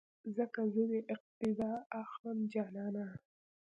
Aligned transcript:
ځکه 0.37 0.61
زه 0.73 0.83
دې 0.91 0.99
اقتیدا 1.15 1.71
اخلم 2.01 2.39
جانانه 2.53 3.05